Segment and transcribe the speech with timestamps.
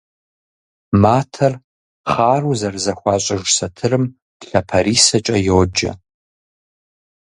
[1.03, 1.53] Матэр
[2.11, 4.03] хъару зэрызэхуащӏыж сатырым
[4.49, 5.91] лъапэрисэкӏэ йоджэ.